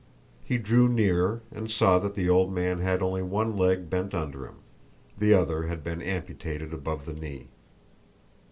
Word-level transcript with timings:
He 0.43 0.57
drew 0.57 0.89
nearer 0.89 1.43
and 1.51 1.69
saw 1.69 1.99
that 1.99 2.15
the 2.15 2.27
old 2.27 2.51
man 2.51 2.79
had 2.79 3.03
only 3.03 3.21
one 3.21 3.55
leg 3.55 3.87
bent 3.87 4.15
under 4.15 4.47
him, 4.47 4.55
the 5.15 5.35
other 5.35 5.67
had 5.67 5.83
been 5.83 6.01
amputated 6.01 6.73
above 6.73 7.05
the 7.05 7.13
knee. 7.13 7.49